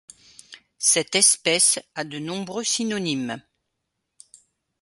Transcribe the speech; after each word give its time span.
Cette 0.79 1.13
espèce 1.13 1.77
a 1.93 2.03
de 2.03 2.17
nombreux 2.17 2.63
synonymes. 2.63 3.39